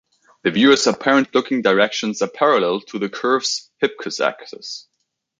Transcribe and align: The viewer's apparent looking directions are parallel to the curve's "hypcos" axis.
The 0.43 0.49
viewer's 0.49 0.87
apparent 0.87 1.35
looking 1.35 1.61
directions 1.61 2.23
are 2.23 2.27
parallel 2.27 2.81
to 2.87 2.97
the 2.97 3.07
curve's 3.07 3.69
"hypcos" 3.83 4.19
axis. 4.19 4.87